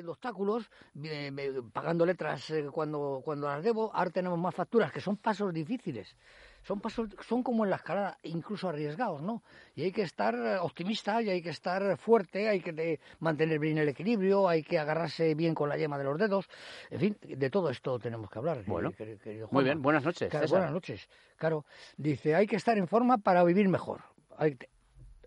[0.00, 0.70] haciendo obstáculos,
[1.02, 1.30] eh,
[1.72, 6.16] pagando letras eh, cuando, cuando las debo, ahora tenemos más facturas, que son pasos difíciles.
[6.62, 9.42] Son pasos, son como en la escalada, incluso arriesgados, ¿no?
[9.74, 13.58] Y hay que estar eh, optimista, y hay que estar fuerte, hay que de- mantener
[13.58, 16.48] bien el equilibrio, hay que agarrarse bien con la yema de los dedos.
[16.90, 18.58] En fin, de todo esto tenemos que hablar.
[18.58, 20.30] eh, Bueno, querido- querido Muy bien, buenas noches.
[20.30, 21.08] Claro, buenas noches.
[21.36, 21.64] Claro,
[21.96, 24.02] dice, hay que estar en forma para vivir mejor.
[24.36, 24.56] Hay,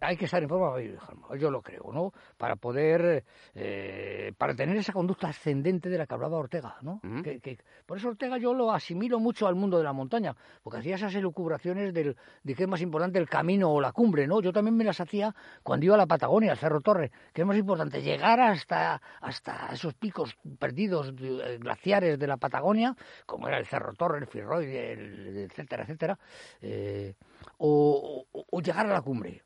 [0.04, 1.38] hay que estar en forma para vivir mejor.
[1.38, 2.12] Yo lo creo, ¿no?
[2.38, 3.24] Para poder,
[3.56, 7.00] eh, para tener esa conducta ascendente de la que hablaba Ortega, ¿no?
[7.24, 10.80] Que- que- por eso Ortega yo lo asimilo mucho al mundo de la montaña, porque
[10.80, 14.42] hacía esas elucubraciones del, de qué es más importante el camino o la cumbre, ¿no?
[14.42, 17.48] Yo también me las hacía cuando iba a la Patagonia, al Cerro Torre, que es
[17.48, 23.58] más importante llegar hasta, hasta esos picos perdidos eh, glaciares de la Patagonia, como era
[23.58, 26.20] el Cerro Torre, el Firroide, el- etcétera, etcétera,
[26.62, 27.14] eh,
[27.58, 29.42] o, o- o llegar a la cumbre.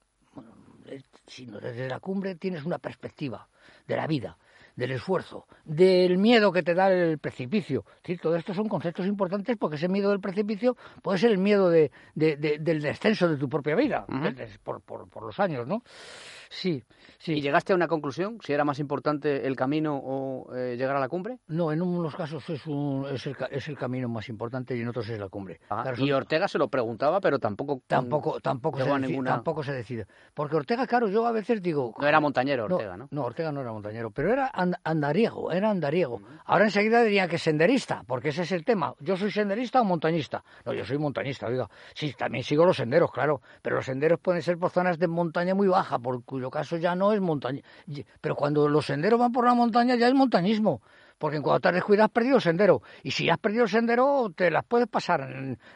[1.28, 3.48] Sino desde la cumbre tienes una perspectiva
[3.86, 4.38] de la vida,
[4.76, 7.84] del esfuerzo, del miedo que te da el precipicio.
[8.04, 11.70] Sí, todo esto son conceptos importantes porque ese miedo del precipicio puede ser el miedo
[11.70, 14.06] de, de- de- del descenso de tu propia vida,
[14.82, 15.84] por- por los años, ¿no?
[16.50, 16.84] Sí,
[17.18, 17.34] sí.
[17.34, 18.38] ¿Y llegaste a una conclusión?
[18.44, 21.40] ¿Si era más importante el camino o eh, llegar a la cumbre?
[21.48, 24.88] No, en unos casos es, un, es, el, es el camino más importante y en
[24.88, 25.60] otros es la cumbre.
[25.70, 27.82] Ah, Claro, y Ortega se lo preguntaba, pero tampoco...
[27.88, 30.08] Tampoco, tampoco, se ninguna- tampoco se decide.
[30.34, 31.94] Porque Ortega, claro, yo a veces digo...
[32.00, 33.08] No era montañero Ortega, ¿no?
[33.12, 36.22] No, Ortega no era montañero, pero era and- andariego, era andariego.
[36.46, 38.94] Ahora enseguida diría que senderista, porque ese es el tema.
[39.00, 40.44] ¿Yo soy senderista o montañista?
[40.66, 41.70] No, yo soy montañista, oiga.
[41.94, 45.54] Sí, también sigo los senderos, claro, pero los senderos pueden ser por zonas de montaña
[45.56, 47.62] muy baja, por cuyo caso ya no es montaña.
[48.22, 50.82] Pero cuando los senderos van por la montaña ya es montañismo.
[51.18, 52.84] Porque en cuanto te descuidas has perdido el sendero.
[53.02, 55.28] Y si has perdido el sendero, te las puedes pasar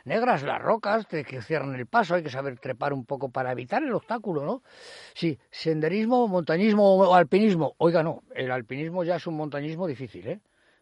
[0.05, 3.51] negras, las rocas, te que cierran el paso, hay que saber trepar un poco para
[3.51, 4.61] evitar el obstáculo, ¿no?
[5.15, 7.73] Sí, senderismo, montañismo o alpinismo.
[7.79, 10.41] Oiga, no, el alpinismo ya es un montañismo difícil, ¿eh?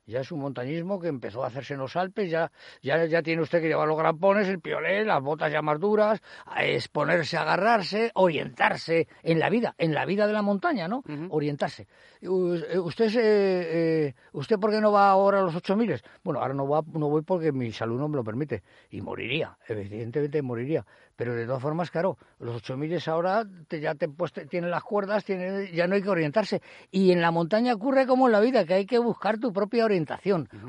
[0.10, 3.42] Ya es un montañismo que empezó a hacerse en los Alpes, ya, ya, ya tiene
[3.44, 8.12] usted que llevar los grampones, el piolet, las botas ya más duras, a exponerse, agarrarse,
[8.16, 11.04] orientarse en la vida, en la vida de la montaña, ¿no?
[11.30, 11.88] Orientarse.
[12.22, 16.02] Eh, ¿Usted, eh, eh, ¿Usted por qué no va ahora a los 8000?
[16.24, 19.58] Bueno, ahora no, va, no voy porque mi salud no me lo permite y moriría,
[19.68, 20.86] evidentemente moriría.
[21.16, 24.84] Pero de todas formas, claro, los 8000 ahora te, ya te pues, te- tienen las
[24.84, 26.62] cuerdas, tiene, ya no hay que orientarse.
[26.92, 29.84] Y en la montaña ocurre como en la vida, que hay que buscar tu propia
[29.86, 29.99] orientación,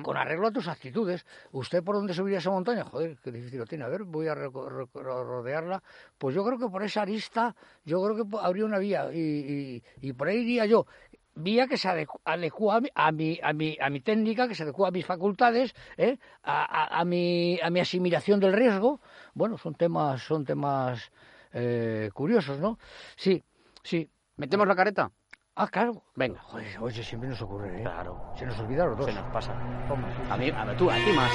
[0.03, 1.25] con arreglo a tus actitudes.
[1.53, 2.85] ¿Usted por dónde subiría esa montaña?
[2.85, 3.85] Joder, qué difícil lo tiene.
[3.85, 5.83] A ver, voy a rodearla.
[6.19, 7.55] Pues yo creo que por esa arista,
[7.85, 10.87] yo creo que habría una vía y, y- y por ahí iría yo.
[11.35, 14.55] Vía que se adecu- adecua a mi, a mi, a mi, a mi técnica, que
[14.55, 16.19] se adecua a mis facultades, ¿eh?
[16.43, 19.01] a, a- a mi, a mi asimilación del riesgo.
[19.35, 21.11] Bueno, son temas, son temas
[21.53, 22.79] eh, curiosos, ¿no?
[23.17, 23.43] Sí,
[23.83, 24.09] sí.
[24.37, 25.13] ¿Metemos la careta?
[25.63, 26.03] Ah, claro.
[26.17, 26.41] Venga.
[26.41, 27.83] Joder, oye, siempre nos ocurre, ¿eh?
[27.83, 28.19] Claro.
[28.35, 29.07] Se nos olvida a los dos.
[29.07, 29.53] Se nos pasa.
[29.87, 31.31] Toma, sí, A mí, a ver, tú, a ti más.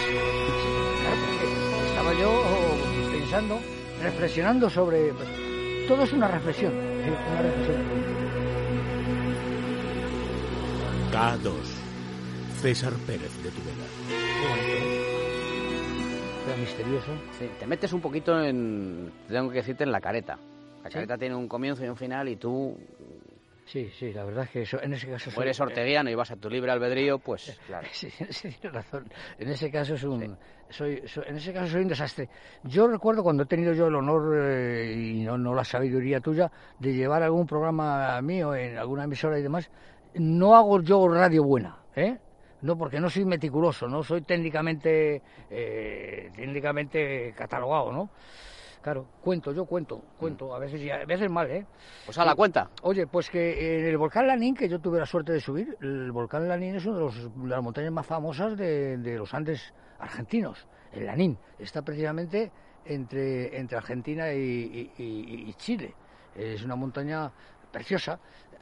[1.89, 2.43] Estaba yo
[3.11, 3.59] pensando,
[4.01, 5.13] reflexionando sobre...
[5.87, 7.83] Todo es una reflexión, sí, una reflexión.
[11.11, 11.51] K2.
[12.61, 13.69] César Pérez de bonito,
[14.09, 15.05] ¿eh?
[16.47, 17.11] Era misterioso.
[17.37, 20.39] Sí, te metes un poquito en, tengo que decirte, en la careta.
[20.83, 20.95] La ¿Sí?
[20.95, 22.75] careta tiene un comienzo y un final y tú,
[23.65, 25.31] Sí, sí, la verdad es que eso, en ese caso...
[25.31, 27.87] como eres orteguiano y vas a tu libre albedrío, pues claro.
[27.93, 29.05] Sí, sí, tienes razón.
[29.39, 30.37] En ese caso es un,
[30.69, 32.29] soy, soy- en ese caso soy un desastre.
[32.63, 36.51] Yo recuerdo cuando he tenido yo el honor eh, y no, no la sabiduría tuya
[36.77, 39.69] de llevar algún programa mío en alguna emisora y demás,
[40.13, 42.17] no hago yo radio buena, ¿eh?
[42.61, 48.09] No, porque no soy meticuloso, no soy técnicamente, eh, técnicamente catalogado, ¿no?
[48.85, 51.65] Claro, cuento, yo cuento, cuento, a veces y a veces mal, ¿eh?
[52.05, 52.69] Pues a la cuenta.
[52.83, 56.11] Oye, pues que en el volcán Lanín, que yo tuve la suerte de subir, el
[56.11, 59.73] volcán Lanín es una de, los- de las montañas más famosas de, de los Andes
[59.97, 60.67] argentinos.
[60.91, 62.51] El Lanín está precisamente
[62.85, 65.95] entre, entre Argentina y, y- y- y Chile.
[66.35, 67.31] Es una montaña
[67.71, 68.19] preciosa.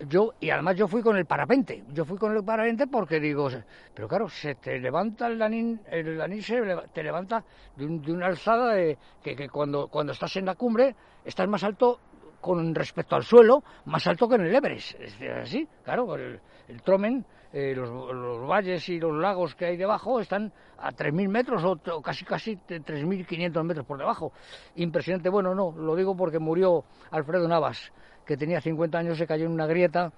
[0.08, 1.84] Yo, y además yo fui con el parapente.
[1.94, 3.50] Yo fui con el parapente porque digo,
[3.94, 6.62] pero claro, se te levanta el lanín, el lanín se
[6.94, 7.44] te levanta
[7.76, 11.48] de, un- de una alzada de, que, que cuando, cuando estás en la cumbre estás
[11.48, 12.00] más alto
[12.42, 15.00] con respecto al suelo, más alto que en el Everest.
[15.00, 19.78] Es así, claro, el, el Tromen, eh, los, los valles y los lagos que hay
[19.78, 24.34] debajo están a 3.000 metros o, o casi casi 3.500 metros por debajo.
[24.76, 25.30] Impresionante.
[25.30, 27.94] Bueno, no, lo digo porque murió Alfredo Navas,
[28.26, 30.12] que tenía 50 años, se cayó en una grieta.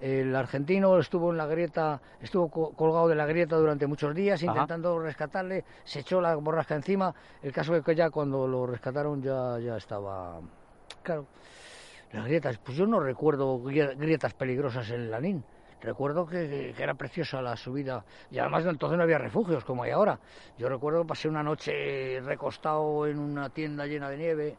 [0.00, 4.42] El argentino estuvo en la grieta, estuvo co- colgado de la grieta durante muchos días
[4.42, 4.52] Ajá.
[4.52, 7.14] intentando rescatarle, se echó la borrasca encima.
[7.42, 10.40] El caso es que ya cuando lo rescataron ya, ya estaba,
[11.02, 11.26] claro,
[12.12, 12.56] las grietas.
[12.58, 15.44] Pues yo no recuerdo grie- grietas peligrosas en el Lanín.
[15.82, 19.90] recuerdo que, que era preciosa la subida y además entonces no había refugios como hay
[19.90, 20.18] ahora.
[20.58, 24.56] Yo recuerdo que pasé una noche recostado en una tienda llena de nieve.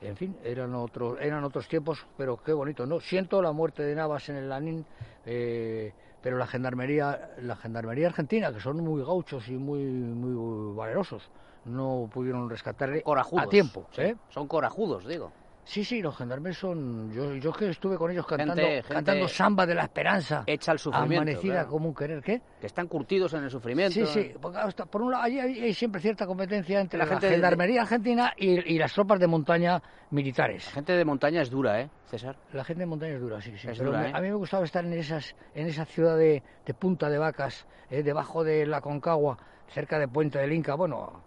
[0.00, 3.00] En fin, eran otros, eran otros tiempos, pero qué bonito, ¿no?
[3.00, 4.84] Siento la muerte de Navas en el Lanín,
[5.24, 11.30] eh, pero la gendarmería, la gendarmería argentina, que son muy gauchos y muy, muy valerosos,
[11.64, 13.46] no pudieron rescatarle Corajudos.
[13.46, 13.86] a tiempo.
[13.96, 14.16] ¿eh?
[14.30, 15.32] Son corajudos, digo.
[15.68, 17.10] Sí, sí, los gendarmes son.
[17.12, 20.44] Yo, yo que estuve con ellos cantando, Gente- gente cantando samba de la esperanza.
[20.46, 21.68] Hecha al sufrimiento, Amanecida claro.
[21.70, 22.40] como un querer, ¿qué?
[22.60, 23.92] Que están curtidos en el sufrimiento.
[23.92, 24.32] Sí, sí.
[24.40, 27.26] Porque hasta- por un lado, allí hay, hay siempre cierta competencia entre La la, gente
[27.26, 30.66] de- gendarmería argentina y, y las tropas de montaña militares.
[30.66, 32.36] La gente de montaña es dura, ¿eh, César?
[32.52, 33.68] La gente de montaña es dura, sí, sí.
[33.68, 34.12] Es Pero dura, me- ¿eh?
[34.14, 37.66] a mí me gustaba estar en esas, en esa ciudad de, de Punta de Vacas,
[37.90, 39.36] eh, debajo de la Concagua,
[39.66, 41.24] cerca de Puente del Inca, bueno,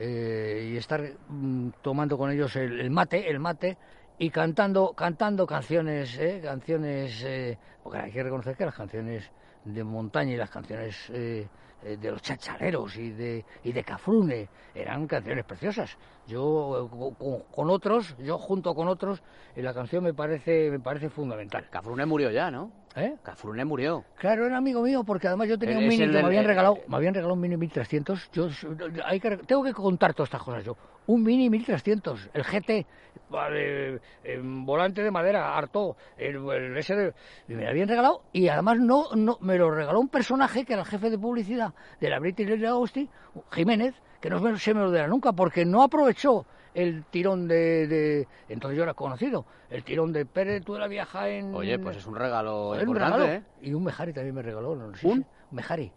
[0.00, 3.76] eh, y estar mm, tomando con ellos el, mate, el mate,
[4.18, 9.30] y cantando, cantando canciones, eh, canciones, eh, porque hay que reconocer que las canciones
[9.64, 11.46] de montaña y las canciones eh,
[11.82, 15.96] eh, de los chachaleros y de, y de Cafrune eran canciones preciosas.
[16.30, 19.20] Yo eh, co- con, con otros, yo junto con otros,
[19.56, 21.66] eh, la canción me parece, me parece fundamental.
[21.70, 22.70] Cafrune murió ya, ¿no?
[22.94, 23.16] ¿Eh?
[23.22, 24.04] Cafrune murió.
[24.16, 26.78] Claro, era amigo mío porque además yo tenía un mini que me habían eh, regalado,
[26.88, 28.30] me habían regalado un mini 1300.
[28.32, 28.48] Yo
[29.04, 30.76] hay que, tengo que contar todas estas cosas yo.
[31.06, 32.86] Un mini 1300, el GT,
[33.28, 34.00] vale,
[34.42, 37.14] volante de madera, harto, el, el
[37.48, 40.74] y me lo habían regalado y además no, no me lo regaló un personaje que
[40.74, 43.08] era el jefe de publicidad de la British Lady Agosti,
[43.50, 46.44] Jiménez, que no se me lo dará nunca porque no aprovechó
[46.74, 51.54] el tirón de, de- entonces yo era conocido, el tirón de Pérez Tuela viaja en
[51.54, 53.32] Oye, pues es un regalo un importante, regalo.
[53.32, 53.42] ¿eh?
[53.62, 54.76] Y un Mejari también me regaló.
[54.76, 54.94] ¿no?
[54.94, 55.18] Sí, ¿Un?
[55.22, 55.92] sí, Mejari.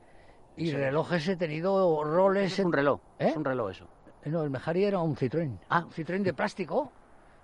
[0.56, 2.58] Y relojes he tenido roles...
[2.60, 3.00] Es un reloj.
[3.20, 3.28] ¿Eh?
[3.30, 3.88] Es un reloj eso.
[4.24, 5.58] Eh, No, el Mejari era un Citroën.
[5.70, 5.84] Ah.
[5.86, 6.92] Un Citroën de plástico,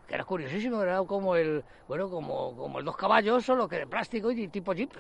[0.08, 3.88] que era curiosísimo, era como el, bueno, como, como el dos caballos, solo que de
[3.88, 4.92] plástico y tipo jeep.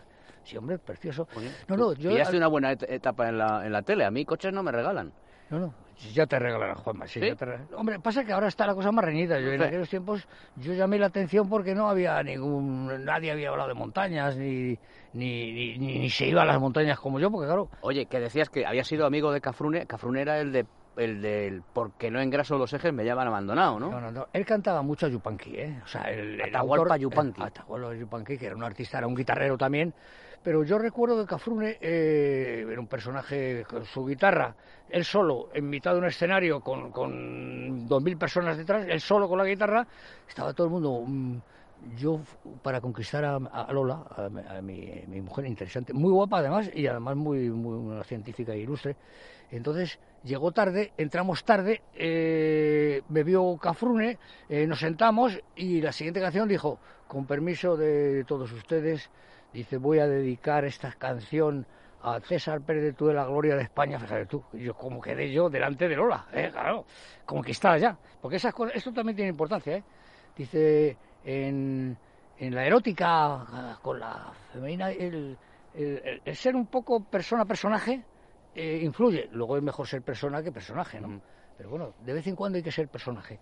[0.43, 1.27] Sí, hombre, precioso.
[1.35, 2.09] Oye, No, tú no, yo...
[2.11, 4.05] pillaste una buena et- etapa en la, en la tele.
[4.05, 5.11] A mí coches no me regalan.
[5.49, 5.73] No, no,
[6.13, 7.07] ya te regalarán, Juanma.
[7.07, 7.27] Sí, ¿Sí?
[7.27, 7.73] ya te regalarán.
[7.75, 9.39] Hombre, pasa que ahora está la cosa más reñida.
[9.39, 9.65] Yo en Sí.
[9.65, 13.03] aquellos tiempos yo llamé la atención porque no había ningún...
[13.03, 14.77] Nadie había hablado de montañas, ni,
[15.13, 17.69] ni, ni, ni- ni se iba a las montañas como yo, porque claro...
[17.81, 19.85] Oye, que decías que habías sido amigo de Cafrune.
[19.87, 20.65] Cafrune era el de
[20.97, 23.89] el del porque no engraso los ejes me llaman abandonado, ¿no?
[23.89, 24.27] No, no, no.
[24.33, 25.79] Él cantaba mucho a Yupanqui, ¿eh?
[25.85, 27.41] O sea, el, el Atahualpa autor- Yupanqui.
[27.41, 29.93] el Atahualpa Yupanqui, que era un artista, era un guitarrero también.
[30.41, 34.55] Pero yo recuerdo que Cafrune eh, era un personaje con su guitarra,
[34.87, 39.27] él solo, en mitad de un escenario con, con dos mil personas detrás, él solo
[39.27, 39.87] con la guitarra,
[40.27, 41.03] estaba todo el mundo...
[41.05, 41.37] mm,
[41.81, 42.19] yo,
[42.61, 43.39] para conquistar a,
[43.71, 47.73] Lola, a, mi- a mi, mi mujer interesante, muy guapa además, y además muy, muy
[47.77, 48.97] una científica e ilustre,
[49.49, 56.19] entonces llegó tarde, entramos tarde, eh, me vio Cafrune, eh, nos sentamos y la siguiente
[56.19, 59.09] canción dijo, con permiso de todos ustedes,
[59.53, 61.65] dice, voy a dedicar esta canción
[62.01, 65.31] a César Pérez de Tudela, la gloria de España, fíjate tú, y yo como quedé
[65.31, 66.85] yo delante de Lola, eh, claro,
[67.25, 69.83] conquistada ya, porque esas cosas, esto también tiene importancia, ¿eh?
[70.35, 71.97] dice, en,
[72.37, 75.37] en la erótica con la femenina, el,
[75.73, 78.01] el- ser un poco persona-personaje
[78.55, 79.27] eh, influye.
[79.33, 81.21] Luego es mejor ser persona que personaje, ¿no?
[81.57, 83.39] Pero bueno, de vez en cuando hay que ser personaje.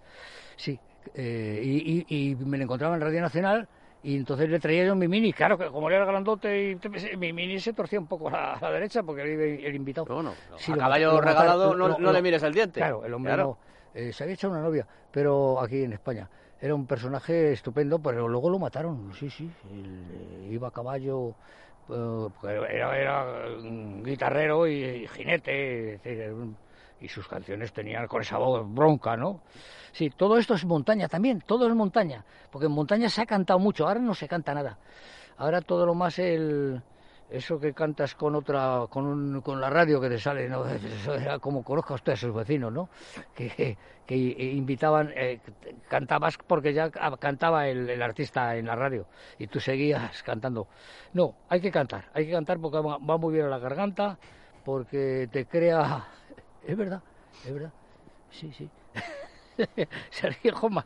[0.56, 0.80] Sí.
[1.13, 3.69] eh, y, y- y me lo encontraba en Radio Nacional
[4.03, 5.33] y entonces le traía yo mi mini.
[5.33, 8.61] Claro que como era grandote, y mi mini se torcía un poco a la, a
[8.61, 10.05] la derecha porque era el invitado.
[10.05, 12.80] Pero bueno, Sí, a lo caballo lo regalado no, lo- no le mires el diente.
[12.80, 13.57] Claro, el hombre Claro.
[13.94, 13.99] no.
[13.99, 16.30] eh, se había echado una novia, pero aquí en España.
[16.59, 19.13] Era un personaje estupendo, pero luego lo mataron.
[19.13, 19.49] Sí, sí.
[19.71, 21.35] el- eh, iba a caballo,
[21.89, 22.27] eh,
[22.71, 23.25] era, era
[24.04, 25.99] guitarrero y, y jinete.
[26.04, 26.57] era un-
[27.01, 29.42] y sus canciones tenían con esa voz bronca, ¿no?
[29.92, 32.23] Sí, todo esto es montaña también, todo es montaña.
[32.51, 34.77] Porque en montaña se ha cantado mucho, ahora no se canta nada.
[35.37, 36.81] Ahora todo lo más el
[37.30, 40.63] eso que cantas con otra con, un- con la radio que te sale no
[41.42, 42.87] como conozca usted a sus vecinos no
[43.35, 45.42] que, que invitaban eh,
[45.89, 49.06] cantabas porque ya cantaba el, artista en la radio
[49.37, 50.68] y tú seguías cantando
[51.11, 54.18] no hay que cantar hay que cantar porque va muy bien a la garganta
[54.63, 56.06] porque te crea
[56.66, 57.02] es verdad
[57.45, 57.71] es verdad.
[58.31, 58.69] Sí sí.
[60.09, 60.85] Sergio Joma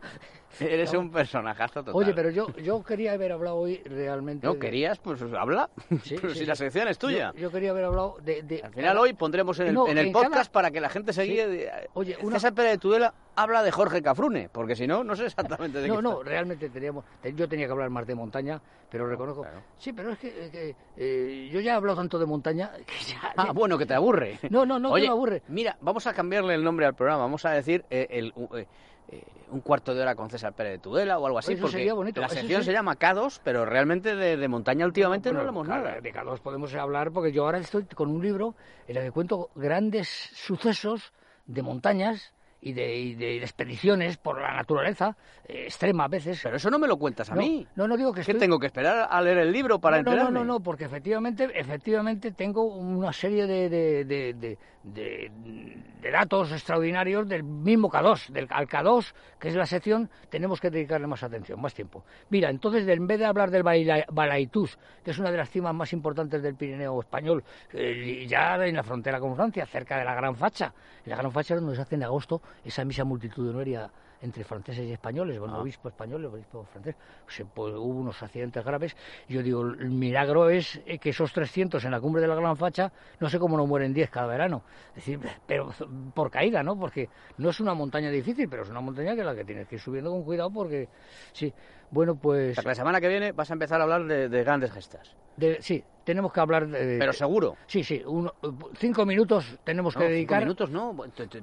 [0.59, 1.93] Eres un personajazo total.
[1.95, 4.45] Oye, pero yo, yo quería haber hablado hoy realmente.
[4.45, 4.99] ¿No de- querías?
[4.99, 5.69] Pues habla.
[6.03, 6.45] Sí, pero sí, si sí.
[6.45, 7.31] la sección es tuya.
[7.35, 8.41] Yo, yo quería haber hablado de.
[8.43, 10.81] de- Al final hoy pondremos en el, No, en el en podcast cada- para que
[10.81, 11.47] la gente se guíe.
[11.47, 15.15] de- Oye, una- César Pérez de Tudela habla de Jorge Cafrune, porque si no, no
[15.15, 16.29] sé exactamente de No, qué no, está.
[16.29, 17.05] realmente teníamos.
[17.21, 19.41] te- Yo tenía que hablar más de montaña, pero reconozco.
[19.43, 19.61] claro.
[19.77, 22.93] Sí, pero es que, eh, que, eh, yo ya he hablado tanto de montaña que
[23.11, 23.33] ya.
[23.37, 24.37] Ah, bueno, que te aburre.
[24.49, 25.41] No, no, no, que Oye, me aburre.
[25.47, 27.23] Mira, vamos a cambiarle el nombre al programa.
[27.23, 28.65] Vamos a decir eh, el, eh,
[29.11, 31.53] eh, un cuarto de hora con César Pérez de Tudela o algo así.
[31.53, 32.67] Eso porque sería bonito, La sección sí.
[32.67, 36.01] se llama K2, pero realmente de, de montaña últimamente no, hablamos claro, nada.
[36.01, 38.55] De cada dos podemos hablar porque yo ahora estoy con un libro
[38.87, 41.11] en el que cuento grandes sucesos
[41.45, 46.39] de montañas y de, y de expediciones por la naturaleza, eh, extrema a veces.
[46.43, 47.65] Pero eso no me lo cuentas a no, mí.
[47.75, 49.97] no, no digo que Es que estoy- tengo que esperar a leer el libro para
[49.97, 50.39] no, no, enterarme.
[50.39, 57.43] No, no, no, porque efectivamente, efectivamente tengo una serie de, de, de, datos extraordinarios del
[57.43, 61.73] mismo K2, del al K2, que es la sección, tenemos que dedicarle más atención, más
[61.73, 62.03] tiempo.
[62.29, 65.73] Mira, entonces, en vez de hablar del Baila- Balaitús, que es una de las cimas
[65.73, 70.15] más importantes del Pirineo español, eh, ya en la frontera con Francia, cerca de la
[70.15, 70.73] Gran Facha,
[71.05, 73.89] la Gran Facha es donde se hace en agosto esa misa multitudinaria
[74.21, 75.61] entre franceses y españoles, bueno, Ah.
[75.61, 76.95] obispo español, obispo francés,
[77.27, 78.95] se, pues, hubo unos accidentes graves.
[79.27, 82.55] Yo digo, el milagro es eh, que esos 300 en la cumbre de la Gran
[82.57, 84.63] Facha, no sé cómo no mueren 10 cada verano.
[84.89, 85.73] Es decir, pero
[86.13, 86.77] por caída, ¿no?
[86.77, 89.75] Porque no es una montaña difícil, pero es una montaña que la que tienes que
[89.75, 90.87] ir subiendo con cuidado porque,
[91.33, 91.53] sí,
[91.89, 95.15] bueno, pues, la semana que viene vas a empezar a hablar de, de grandes gestas.
[95.37, 96.97] de- sí, tenemos que hablar de...
[96.99, 97.55] Pero seguro.
[97.67, 98.33] Sí, sí, uno-
[98.75, 100.41] cinco minutos tenemos No, que cinco dedicar...
[100.43, 100.95] minutos no,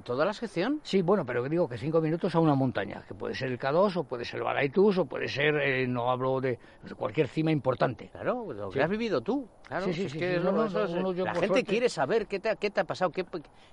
[0.03, 0.79] toda la sección.
[0.83, 3.97] Sí, bueno, pero digo que cinco minutos a una montaña, que puede ser el K2
[3.97, 6.59] o puede ser el Balaitus o puede ser, eh, no hablo de
[6.95, 8.09] cualquier cima importante.
[8.09, 8.83] Claro, lo que Sí.
[8.83, 9.47] has vivido tú.
[9.67, 11.13] Claro, Sí, sí, es sí, que sí, es no, lo- no, eso no, es- uno
[11.13, 13.25] yo la gente suerte- quiere saber qué te, qué te ha pasado, qué,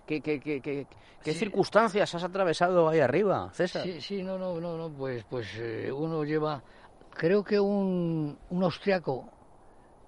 [0.06, 0.86] qué, qué, qué,
[1.34, 3.82] circunstancias has atravesado ahí arriba, César.
[3.82, 6.62] Sí, sí, no, no, no, no, pues, pues eh, uno lleva,
[7.10, 9.28] creo que un, un austriaco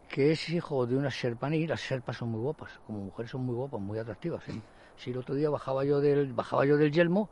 [0.09, 3.55] que es hijo de una serpaní, las serpas son muy guapas, como mujeres son muy
[3.55, 4.49] guapas, muy atractivas.
[4.49, 4.61] ¿eh?
[4.97, 7.29] Sí, el otro día bajaba yo del, bajaba yo del yelmo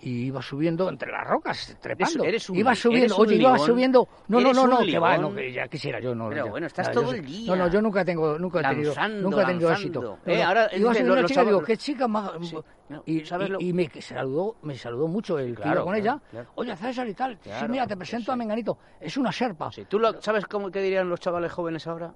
[0.00, 2.24] y iba subiendo entre las rocas, trepando.
[2.24, 4.08] eres un iba subiendo, eres un oye, iba subiendo.
[4.28, 6.28] No, no, no, no, que va, no, que ya quisiera yo, no.
[6.28, 6.50] Pero ya.
[6.50, 8.94] bueno, estás Nada, todo yo el día No, no, yo nunca tengo, nunca he tenido,
[9.22, 10.18] nunca he tenido éxito.
[10.26, 12.56] Eh, No, ahora iba subiendo una chica, digo, qué chica más, Sí,
[12.90, 15.84] no, y, ¿sabes y- lo- y me saludó, me saludó mucho el que Claro, iba
[15.84, 16.30] con claro, ella.
[16.30, 16.48] claro.
[16.56, 17.38] Oye, César y tal.
[17.42, 18.38] sí, mira, te presento a sí.
[18.38, 18.78] Menganito.
[19.00, 19.72] Es una serpa.
[19.72, 22.12] Sí, ¿Tú lo- sabes cómo que dirían los chavales jóvenes ahora?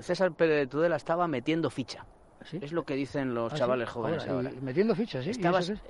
[0.00, 2.04] César Pérez de Tudela estaba metiendo ficha.
[2.44, 2.58] ¿Sí?
[2.60, 3.60] Es lo que dicen los Ah, sí.
[3.60, 4.50] chavales jóvenes Ahora, ahora.
[4.52, 5.32] y metiendo fichas, ¿sí?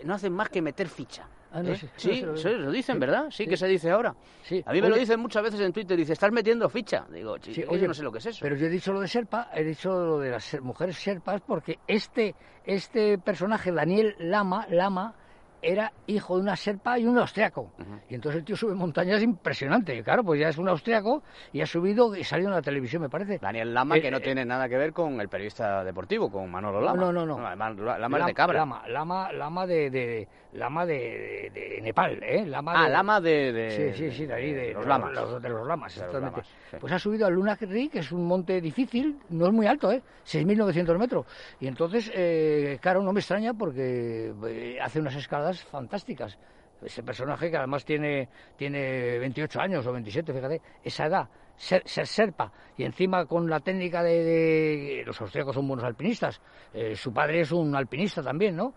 [0.05, 1.27] No hacen más que meter ficha.
[1.55, 1.79] Ah, no ¿eh?
[1.83, 3.27] no sí, lo dicen, ¿verdad?
[3.31, 4.15] Sí, que se dice ahora.
[4.43, 4.63] Sí.
[4.65, 7.05] A mí me lo dicen muchas veces en Twitter, dice, estás metiendo ficha.
[7.13, 8.39] Digo, chico, oye, yo no sé lo que es eso.
[8.41, 11.43] Pero yo he dicho lo de Serpa, he dicho lo de las ser- mujeres serpas,
[11.43, 15.15] porque este, este personaje, Daniel Lama, Lama,
[15.63, 17.73] era hijo de una serpa y un austriaco.
[18.11, 20.03] Y entonces el tío sube montañas impresionante.
[20.03, 23.09] Claro, pues ya es un austriaco y ha subido y salió en la televisión, me
[23.09, 23.39] parece.
[23.39, 26.51] Daniel Lama, Eh, que no eh, tiene nada que ver con el periodista deportivo, con
[26.51, 27.01] Manolo Lama.
[27.01, 27.39] No, no, no.
[27.39, 28.59] Lama es de cabra.
[28.59, 32.45] Lama, lama, lama de, de, lama de, de- de Nepal, ¿eh?
[32.47, 35.13] Lama ah, de- Lama de, de- Sí, sí, sí, de ahí, de, los Lamas.
[35.13, 36.37] los- de los lamas, los exactamente.
[36.41, 36.77] lamas, sí.
[36.81, 40.03] Pues ha subido al Lunakri, que es un monte difícil, no es muy alto, ¿eh?
[40.25, 41.27] 6.900 metros.
[41.61, 46.39] Y entonces, eh, claro, no me extraña porque eh, hace unas escaladas fantásticas.
[46.83, 52.09] Ese personaje que además tiene, tiene 28 años o 27, fíjate, esa edad, ser, ser
[52.09, 55.05] serpa, y encima con la técnica de...
[55.07, 56.41] los austríacos son buenos alpinistas,
[56.75, 58.75] eh, su padre es un alpinista también, ¿no?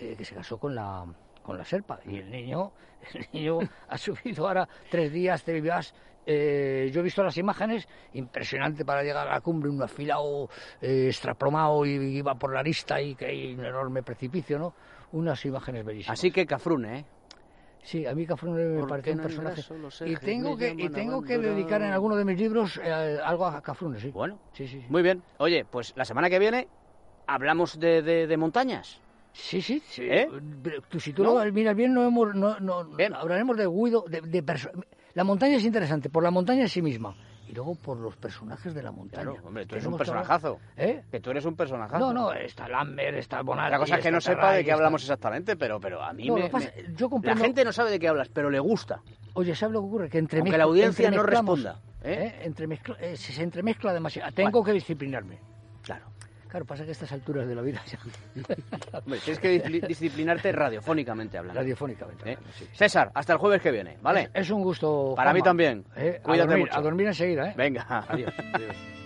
[0.00, 1.04] eh, que se casó con la
[1.42, 2.72] con la serpa y el niño
[3.14, 5.94] el niño ha subido ahora tres días tres días
[6.26, 10.48] eh, yo he visto las imágenes impresionante para llegar a la cumbre un afilado
[10.80, 14.74] eh, extraplomado y iba por la lista y que hay un enorme precipicio no
[15.12, 17.04] unas imágenes bellísimas Así que Cafrune, ¿eh?
[17.82, 19.62] sí a mí Cafrune me ¿Por parece un personaje
[20.06, 23.60] y tengo que y tengo que dedicar en alguno de mis libros eh, algo a
[23.60, 24.86] Cafrune sí Bueno, sí sí sí.
[24.88, 25.22] muy bien.
[25.38, 26.68] Oye, pues la semana que viene
[27.26, 29.00] hablamos de, de, de montañas.
[29.32, 30.02] Sí, sí, sí.
[30.02, 30.26] ¿Eh?
[30.88, 31.44] Tú- si tú ¿No?
[31.44, 33.14] lo miras bien, no hemos, no, no, Bien.
[33.14, 34.44] hablaremos de Guido, de, de
[35.14, 37.14] La montaña es interesante, por la montaña en sí misma.
[37.50, 39.24] Y luego por los personajes de la montaña.
[39.32, 40.60] Claro, hombre, tú eres un personajazo.
[40.76, 41.02] ¿Eh?
[41.10, 41.98] Que tú eres un personajazo.
[41.98, 43.66] No, no, está Lambert, está Bonatti...
[43.66, 46.34] Otra cosa es que no sepa de qué hablamos exactamente, pero, pero a mí No,
[46.34, 48.60] me, lo que pasa- me- yo La gente no sabe de qué hablas, pero le
[48.60, 49.02] gusta.
[49.34, 50.08] Oye, ¿sabes lo que ocurre?
[50.10, 52.40] Que entre Aunque la audiencia no responda, ¿eh?
[52.44, 54.30] Entremezcla- eh, si se entremezcla demasiado.
[54.32, 55.40] Tengo que disciplinarme.
[56.50, 56.64] Claro.
[56.66, 57.98] Pasa que a estas alturas de la vida ya...
[58.98, 61.60] Hombre, tienes que discipli- disciplinarte radiofónicamente hablando.
[61.60, 62.32] Radiofónicamente.
[62.32, 62.34] ¿eh?
[62.36, 62.76] hablando, sí, sí.
[62.76, 64.30] César, hasta el jueves que viene, ¿vale?
[64.34, 65.14] Es, es un gusto.
[65.16, 65.50] Para mí Juanma.
[65.50, 65.84] también.
[65.96, 66.78] Eh, a Cuídate dormir, mucho.
[66.78, 67.54] A dormir enseguida, ¿eh?
[67.56, 67.86] Venga.
[68.08, 68.32] Adiós.
[68.54, 68.76] adiós.